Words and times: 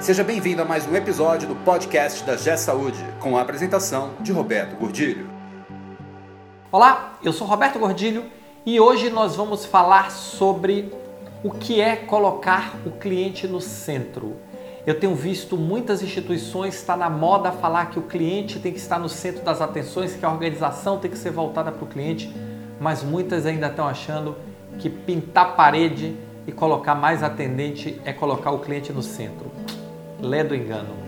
Seja 0.00 0.24
bem-vindo 0.24 0.62
a 0.62 0.64
mais 0.64 0.88
um 0.88 0.96
episódio 0.96 1.46
do 1.46 1.54
podcast 1.56 2.24
da 2.24 2.34
G 2.34 2.56
Saúde, 2.56 3.04
com 3.20 3.36
a 3.36 3.42
apresentação 3.42 4.12
de 4.20 4.32
Roberto 4.32 4.74
Gordilho. 4.76 5.28
Olá, 6.72 7.18
eu 7.22 7.34
sou 7.34 7.46
Roberto 7.46 7.78
Gordilho 7.78 8.24
e 8.64 8.80
hoje 8.80 9.10
nós 9.10 9.36
vamos 9.36 9.66
falar 9.66 10.10
sobre 10.10 10.90
o 11.44 11.50
que 11.50 11.82
é 11.82 11.96
colocar 11.96 12.76
o 12.86 12.92
cliente 12.92 13.46
no 13.46 13.60
centro. 13.60 14.38
Eu 14.86 14.98
tenho 14.98 15.14
visto 15.14 15.54
muitas 15.58 16.02
instituições 16.02 16.76
está 16.76 16.96
na 16.96 17.10
moda 17.10 17.52
falar 17.52 17.90
que 17.90 17.98
o 17.98 18.02
cliente 18.02 18.58
tem 18.58 18.72
que 18.72 18.78
estar 18.78 18.98
no 18.98 19.08
centro 19.08 19.44
das 19.44 19.60
atenções, 19.60 20.14
que 20.14 20.24
a 20.24 20.32
organização 20.32 20.98
tem 20.98 21.10
que 21.10 21.18
ser 21.18 21.30
voltada 21.30 21.70
para 21.70 21.84
o 21.84 21.86
cliente, 21.86 22.34
mas 22.80 23.02
muitas 23.02 23.44
ainda 23.44 23.66
estão 23.66 23.86
achando 23.86 24.34
que 24.78 24.88
pintar 24.88 25.54
parede 25.56 26.16
e 26.46 26.52
colocar 26.52 26.94
mais 26.94 27.22
atendente 27.22 28.00
é 28.06 28.14
colocar 28.14 28.50
o 28.50 28.60
cliente 28.60 28.94
no 28.94 29.02
centro 29.02 29.50
lê 30.22 30.44
do 30.44 30.54
engano. 30.54 31.00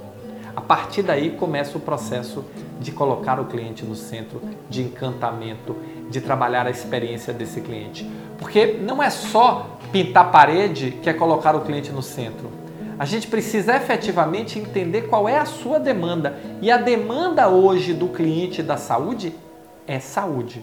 A 0.57 0.63
partir 0.63 1.03
daí 1.03 1.33
começa 1.33 1.77
o 1.77 1.81
processo 1.81 2.43
de 2.81 2.91
colocar 2.91 3.39
o 3.39 3.45
cliente 3.45 3.85
no 3.85 3.95
centro, 3.95 4.41
de 4.69 4.83
encantamento, 4.83 5.77
de 6.09 6.21
trabalhar 6.23 6.67
a 6.67 6.71
experiência 6.71 7.35
desse 7.35 7.61
cliente. 7.61 8.11
Porque 8.41 8.79
não 8.81 9.03
é 9.03 9.11
só 9.11 9.77
pintar 9.93 10.33
parede 10.33 10.93
que 11.03 11.11
é 11.11 11.13
colocar 11.13 11.55
o 11.55 11.61
cliente 11.61 11.93
no 11.93 12.03
centro. 12.03 12.51
A 12.99 13.05
gente 13.05 13.29
precisa 13.29 13.77
efetivamente 13.77 14.59
entender 14.59 15.03
qual 15.03 15.29
é 15.29 15.39
a 15.39 15.45
sua 15.45 15.79
demanda. 15.79 16.39
E 16.61 16.71
a 16.71 16.79
demanda 16.79 17.49
hoje 17.49 17.93
do 17.93 18.09
cliente 18.09 18.63
da 18.63 18.79
saúde 18.79 19.35
é 19.87 20.01
saúde. 20.01 20.63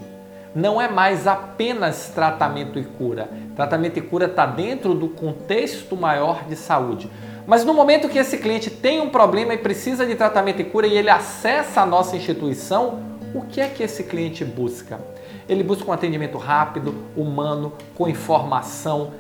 Não 0.56 0.82
é 0.82 0.90
mais 0.90 1.28
apenas 1.28 2.10
tratamento 2.10 2.80
e 2.80 2.84
cura. 2.84 3.30
Tratamento 3.56 3.98
e 3.98 4.02
cura 4.02 4.26
está 4.26 4.46
dentro 4.46 4.96
do 4.96 5.10
contexto 5.10 5.96
maior 5.96 6.46
de 6.46 6.56
saúde. 6.56 7.10
Mas 7.46 7.64
no 7.64 7.74
momento 7.74 8.10
que 8.10 8.18
esse 8.18 8.40
cliente 8.40 8.70
tem 8.70 9.00
um 9.00 9.10
problema 9.10 9.54
e 9.54 9.58
precisa 9.58 10.06
de 10.06 10.16
tratamento 10.16 10.62
e 10.62 10.66
cura 10.66 10.88
e 10.88 10.98
ele 10.98 11.10
acessa 11.10 11.82
a 11.82 11.86
nossa 11.86 12.16
instituição, 12.16 13.00
o 13.34 13.42
que 13.42 13.62
é 13.62 13.68
que 13.68 13.84
esse 13.84 14.04
cliente 14.04 14.44
busca? 14.44 15.00
Ele 15.48 15.64
busca 15.64 15.90
um 15.90 15.94
atendimento 15.94 16.38
rápido, 16.38 16.94
humano, 17.16 17.74
com 17.96 18.08
informação, 18.08 19.12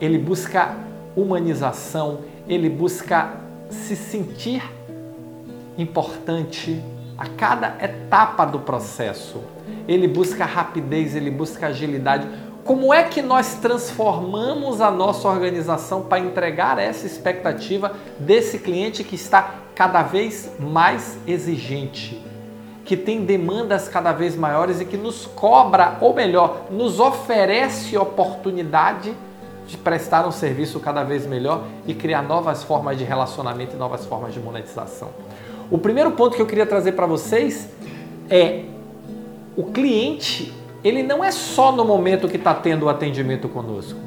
ele 0.00 0.18
busca 0.18 0.74
humanização, 1.16 2.20
ele 2.48 2.68
busca 2.68 3.32
se 3.70 3.96
sentir 3.96 4.62
importante 5.78 6.82
a 7.16 7.26
cada 7.26 7.76
etapa 7.82 8.44
do 8.44 8.58
processo. 8.58 9.40
Ele 9.86 10.06
busca 10.06 10.44
rapidez, 10.44 11.14
ele 11.14 11.30
busca 11.30 11.68
agilidade. 11.68 12.28
Como 12.64 12.92
é 12.92 13.04
que 13.04 13.22
nós 13.22 13.54
transformamos 13.54 14.80
a 14.80 14.90
nossa 14.90 15.28
organização 15.28 16.02
para 16.02 16.18
entregar 16.18 16.78
essa 16.78 17.06
expectativa 17.06 17.92
desse 18.18 18.58
cliente 18.58 19.02
que 19.02 19.14
está 19.14 19.54
cada 19.74 20.02
vez 20.02 20.52
mais 20.60 21.18
exigente? 21.26 22.31
Que 22.84 22.96
tem 22.96 23.24
demandas 23.24 23.88
cada 23.88 24.12
vez 24.12 24.36
maiores 24.36 24.80
e 24.80 24.84
que 24.84 24.96
nos 24.96 25.26
cobra, 25.26 25.98
ou 26.00 26.14
melhor, 26.14 26.66
nos 26.70 26.98
oferece 26.98 27.96
oportunidade 27.96 29.14
de 29.66 29.76
prestar 29.76 30.26
um 30.26 30.32
serviço 30.32 30.80
cada 30.80 31.04
vez 31.04 31.26
melhor 31.26 31.64
e 31.86 31.94
criar 31.94 32.22
novas 32.22 32.62
formas 32.62 32.98
de 32.98 33.04
relacionamento 33.04 33.76
e 33.76 33.78
novas 33.78 34.04
formas 34.04 34.34
de 34.34 34.40
monetização. 34.40 35.10
O 35.70 35.78
primeiro 35.78 36.10
ponto 36.12 36.36
que 36.36 36.42
eu 36.42 36.46
queria 36.46 36.66
trazer 36.66 36.92
para 36.92 37.06
vocês 37.06 37.68
é 38.28 38.64
o 39.56 39.64
cliente, 39.64 40.52
ele 40.82 41.02
não 41.02 41.22
é 41.22 41.30
só 41.30 41.72
no 41.72 41.84
momento 41.84 42.28
que 42.28 42.36
está 42.36 42.54
tendo 42.54 42.86
o 42.86 42.88
atendimento 42.88 43.48
conosco. 43.48 43.98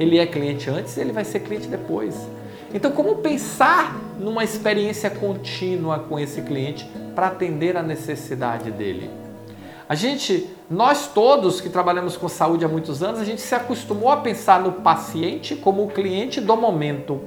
Ele 0.00 0.18
é 0.18 0.26
cliente 0.26 0.70
antes 0.70 0.96
e 0.96 1.00
ele 1.00 1.12
vai 1.12 1.24
ser 1.24 1.40
cliente 1.40 1.68
depois. 1.68 2.28
Então, 2.72 2.90
como 2.92 3.16
pensar 3.16 3.96
numa 4.18 4.44
experiência 4.44 5.10
contínua 5.10 6.00
com 6.00 6.18
esse 6.18 6.42
cliente 6.42 6.88
para 7.18 7.26
atender 7.26 7.76
a 7.76 7.82
necessidade 7.82 8.70
dele? 8.70 9.10
A 9.88 9.96
gente, 9.96 10.48
nós 10.70 11.08
todos 11.08 11.60
que 11.60 11.68
trabalhamos 11.68 12.16
com 12.16 12.28
saúde 12.28 12.64
há 12.64 12.68
muitos 12.68 13.02
anos, 13.02 13.18
a 13.18 13.24
gente 13.24 13.40
se 13.40 13.52
acostumou 13.56 14.12
a 14.12 14.18
pensar 14.18 14.60
no 14.60 14.74
paciente 14.74 15.56
como 15.56 15.82
o 15.82 15.88
cliente 15.88 16.40
do 16.40 16.56
momento. 16.56 17.20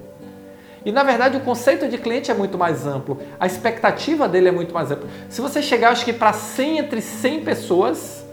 E 0.86 0.94
na 0.94 1.04
verdade 1.04 1.36
o 1.36 1.42
conceito 1.42 1.90
de 1.90 1.98
cliente 1.98 2.32
é 2.32 2.34
muito 2.34 2.58
mais 2.58 2.88
amplo, 2.88 3.20
a 3.38 3.46
expectativa 3.46 4.30
dele 4.30 4.48
é 4.48 4.52
muito 4.54 4.74
mais 4.74 4.90
ampla. 4.92 5.10
Se 5.28 5.42
você 5.42 5.62
chegar, 5.62 5.90
acho 5.90 6.06
que 6.06 6.14
para 6.14 6.32
100 6.32 6.78
entre 6.78 7.02
100 7.02 7.44
pessoas 7.44 8.26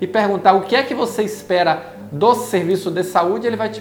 e 0.00 0.08
perguntar 0.08 0.54
o 0.54 0.62
que 0.62 0.74
é 0.74 0.82
que 0.82 0.96
você 0.96 1.22
espera 1.22 1.94
do 2.10 2.34
serviço 2.34 2.90
de 2.90 3.04
saúde, 3.04 3.46
ele 3.46 3.56
vai 3.56 3.68
te, 3.68 3.80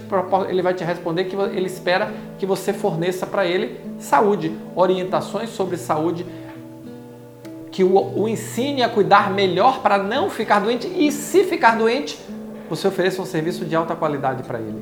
ele 0.49 0.61
vai 0.61 0.75
te 0.75 0.83
responder 0.83 1.23
que 1.23 1.35
ele 1.35 1.65
espera 1.65 2.13
que 2.37 2.45
você 2.45 2.73
forneça 2.73 3.25
para 3.25 3.43
ele 3.43 3.79
saúde, 3.97 4.55
orientações 4.75 5.49
sobre 5.49 5.77
saúde, 5.77 6.25
que 7.73 7.83
o, 7.83 8.21
o 8.21 8.29
ensine 8.29 8.83
a 8.83 8.87
cuidar 8.87 9.31
melhor 9.31 9.81
para 9.81 9.97
não 9.97 10.29
ficar 10.29 10.59
doente 10.59 10.87
e, 10.87 11.11
se 11.11 11.43
ficar 11.43 11.75
doente, 11.75 12.19
você 12.69 12.87
ofereça 12.87 13.19
um 13.19 13.25
serviço 13.25 13.65
de 13.65 13.75
alta 13.75 13.95
qualidade 13.95 14.43
para 14.43 14.59
ele. 14.59 14.81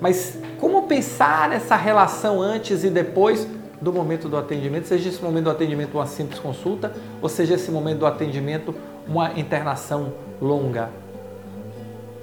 Mas 0.00 0.38
como 0.58 0.84
pensar 0.84 1.52
essa 1.52 1.76
relação 1.76 2.40
antes 2.40 2.82
e 2.82 2.88
depois 2.88 3.46
do 3.78 3.92
momento 3.92 4.26
do 4.26 4.38
atendimento, 4.38 4.88
seja 4.88 5.10
esse 5.10 5.22
momento 5.22 5.44
do 5.44 5.50
atendimento 5.50 5.98
uma 5.98 6.06
simples 6.06 6.40
consulta, 6.40 6.94
ou 7.20 7.28
seja 7.28 7.56
esse 7.56 7.70
momento 7.70 7.98
do 7.98 8.06
atendimento 8.06 8.74
uma 9.06 9.38
internação 9.38 10.14
longa, 10.40 10.88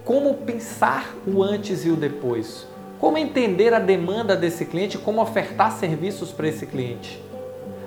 como 0.03 0.33
pensar 0.33 1.15
o 1.27 1.43
antes 1.43 1.85
e 1.85 1.91
o 1.91 1.95
depois, 1.95 2.65
como 2.99 3.19
entender 3.19 3.71
a 3.71 3.79
demanda 3.79 4.35
desse 4.35 4.65
cliente, 4.65 4.97
como 4.97 5.21
ofertar 5.21 5.71
serviços 5.73 6.31
para 6.31 6.47
esse 6.47 6.65
cliente. 6.65 7.21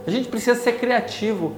A 0.06 0.10
gente 0.12 0.28
precisa 0.28 0.54
ser 0.60 0.74
criativo 0.74 1.56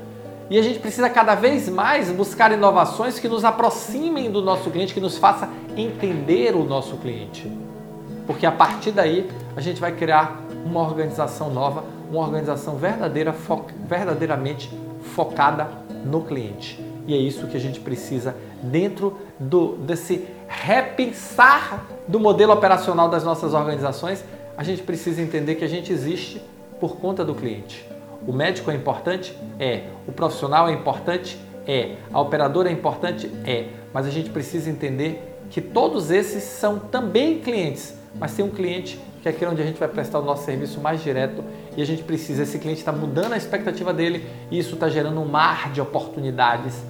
e 0.48 0.58
a 0.58 0.62
gente 0.62 0.78
precisa 0.78 1.10
cada 1.10 1.34
vez 1.34 1.68
mais 1.68 2.10
buscar 2.10 2.52
inovações 2.52 3.18
que 3.18 3.28
nos 3.28 3.44
aproximem 3.44 4.30
do 4.30 4.40
nosso 4.40 4.70
cliente, 4.70 4.94
que 4.94 5.00
nos 5.00 5.18
faça 5.18 5.48
entender 5.76 6.54
o 6.54 6.62
nosso 6.62 6.96
cliente. 6.98 7.50
Porque 8.26 8.46
a 8.46 8.52
partir 8.52 8.92
daí 8.92 9.28
a 9.56 9.60
gente 9.60 9.80
vai 9.80 9.92
criar 9.92 10.40
uma 10.64 10.80
organização 10.80 11.50
nova, 11.50 11.84
uma 12.10 12.20
organização 12.20 12.76
verdadeira, 12.76 13.32
fo 13.32 13.64
verdadeiramente 13.88 14.70
focada 15.14 15.68
no 16.04 16.22
cliente. 16.22 16.80
E 17.06 17.14
é 17.14 17.16
isso 17.16 17.46
que 17.46 17.56
a 17.56 17.60
gente 17.60 17.80
precisa 17.80 18.36
dentro 18.62 19.16
do, 19.38 19.76
desse 19.76 20.26
repensar 20.48 21.84
do 22.06 22.18
modelo 22.18 22.52
operacional 22.52 23.08
das 23.08 23.24
nossas 23.24 23.54
organizações. 23.54 24.24
A 24.56 24.62
gente 24.62 24.82
precisa 24.82 25.20
entender 25.20 25.56
que 25.56 25.64
a 25.64 25.68
gente 25.68 25.92
existe 25.92 26.40
por 26.80 26.96
conta 26.96 27.24
do 27.24 27.34
cliente. 27.34 27.95
O 28.26 28.32
médico 28.32 28.70
é 28.70 28.74
importante? 28.74 29.36
É. 29.58 29.84
O 30.06 30.12
profissional 30.12 30.68
é 30.68 30.72
importante? 30.72 31.38
É. 31.66 31.96
A 32.12 32.20
operadora 32.20 32.68
é 32.68 32.72
importante? 32.72 33.30
É. 33.44 33.68
Mas 33.92 34.06
a 34.06 34.10
gente 34.10 34.30
precisa 34.30 34.70
entender 34.70 35.36
que 35.50 35.60
todos 35.60 36.10
esses 36.10 36.42
são 36.42 36.78
também 36.78 37.38
clientes, 37.38 37.94
mas 38.14 38.34
tem 38.34 38.44
um 38.44 38.50
cliente 38.50 39.00
que 39.22 39.28
é 39.28 39.32
aquele 39.32 39.50
onde 39.50 39.62
a 39.62 39.66
gente 39.66 39.78
vai 39.78 39.88
prestar 39.88 40.20
o 40.20 40.24
nosso 40.24 40.44
serviço 40.44 40.80
mais 40.80 41.02
direto 41.02 41.42
e 41.76 41.82
a 41.82 41.84
gente 41.84 42.04
precisa, 42.04 42.44
esse 42.44 42.58
cliente 42.58 42.78
está 42.78 42.92
mudando 42.92 43.32
a 43.32 43.36
expectativa 43.36 43.92
dele 43.92 44.24
e 44.50 44.58
isso 44.58 44.74
está 44.74 44.88
gerando 44.88 45.20
um 45.20 45.24
mar 45.24 45.72
de 45.72 45.80
oportunidades 45.80 46.80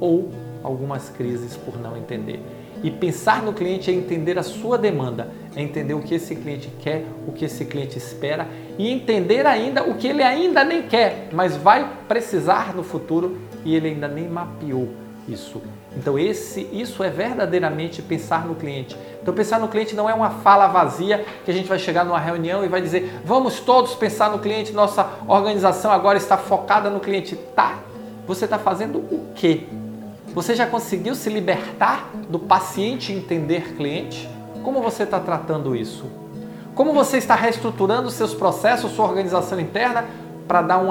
ou 0.00 0.30
algumas 0.64 1.08
crises 1.10 1.56
por 1.56 1.78
não 1.78 1.96
entender. 1.96 2.40
E 2.82 2.90
pensar 2.90 3.42
no 3.42 3.52
cliente 3.52 3.90
é 3.90 3.94
entender 3.94 4.38
a 4.38 4.42
sua 4.42 4.76
demanda, 4.76 5.30
é 5.54 5.62
entender 5.62 5.94
o 5.94 6.00
que 6.00 6.14
esse 6.14 6.36
cliente 6.36 6.70
quer, 6.80 7.04
o 7.26 7.32
que 7.32 7.44
esse 7.44 7.64
cliente 7.64 7.96
espera 7.98 8.46
e 8.78 8.90
entender 8.90 9.46
ainda 9.46 9.82
o 9.82 9.94
que 9.94 10.08
ele 10.08 10.22
ainda 10.22 10.62
nem 10.62 10.82
quer, 10.82 11.28
mas 11.32 11.56
vai 11.56 11.90
precisar 12.06 12.74
no 12.74 12.82
futuro 12.82 13.38
e 13.64 13.74
ele 13.74 13.88
ainda 13.88 14.06
nem 14.06 14.28
mapeou. 14.28 14.88
isso. 15.26 15.60
Então 15.96 16.18
esse, 16.18 16.68
isso 16.72 17.02
é 17.02 17.10
verdadeiramente 17.10 18.02
pensar 18.02 18.46
no 18.46 18.54
cliente. 18.54 18.96
Então 19.20 19.34
pensar 19.34 19.58
no 19.58 19.66
cliente 19.66 19.96
não 19.96 20.08
é 20.08 20.14
uma 20.14 20.30
fala 20.30 20.68
vazia 20.68 21.24
que 21.44 21.50
a 21.50 21.54
gente 21.54 21.68
vai 21.68 21.78
chegar 21.78 22.04
numa 22.04 22.20
reunião 22.20 22.64
e 22.64 22.68
vai 22.68 22.80
dizer 22.80 23.10
vamos 23.24 23.58
todos 23.58 23.94
pensar 23.94 24.30
no 24.30 24.38
cliente, 24.38 24.72
nossa 24.72 25.08
organização 25.26 25.90
agora 25.90 26.16
está 26.18 26.36
focada 26.36 26.90
no 26.90 27.00
cliente. 27.00 27.34
Tá? 27.56 27.80
Você 28.26 28.44
está 28.44 28.58
fazendo 28.58 28.98
o 28.98 29.32
quê? 29.34 29.64
Você 30.36 30.54
já 30.54 30.66
conseguiu 30.66 31.14
se 31.14 31.30
libertar 31.30 32.10
do 32.28 32.38
paciente 32.38 33.10
entender 33.10 33.74
cliente? 33.74 34.28
Como 34.62 34.82
você 34.82 35.04
está 35.04 35.18
tratando 35.18 35.74
isso? 35.74 36.04
Como 36.74 36.92
você 36.92 37.16
está 37.16 37.34
reestruturando 37.34 38.10
seus 38.10 38.34
processos, 38.34 38.92
sua 38.92 39.06
organização 39.06 39.58
interna 39.58 40.04
para 40.46 40.60
dar 40.60 40.76
um 40.76 40.90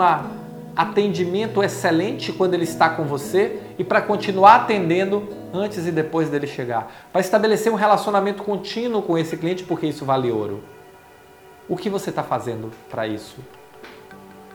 atendimento 0.76 1.62
excelente 1.62 2.34
quando 2.34 2.56
ele 2.56 2.64
está 2.64 2.90
com 2.90 3.04
você 3.04 3.62
e 3.78 3.84
para 3.84 4.02
continuar 4.02 4.56
atendendo 4.56 5.30
antes 5.54 5.86
e 5.86 5.92
depois 5.92 6.28
dele 6.28 6.48
chegar? 6.48 6.92
Para 7.12 7.22
estabelecer 7.22 7.72
um 7.72 7.76
relacionamento 7.76 8.42
contínuo 8.42 9.04
com 9.04 9.16
esse 9.16 9.38
cliente, 9.38 9.64
porque 9.64 9.86
isso 9.86 10.04
vale 10.06 10.32
ouro. 10.32 10.64
O 11.70 11.78
que 11.78 11.88
você 11.88 12.10
está 12.10 12.24
fazendo 12.24 12.72
para 12.90 13.06
isso? 13.06 13.38